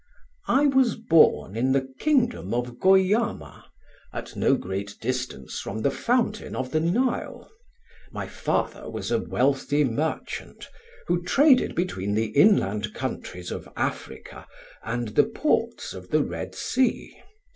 [0.47, 3.65] "I was born in the kingdom of Goiama,
[4.11, 7.51] at no great distance from the fountain of the Nile.
[8.11, 10.67] My father was a wealthy merchant,
[11.05, 14.47] who traded between the inland countries of Africa
[14.81, 17.15] and the ports of the Red Sea.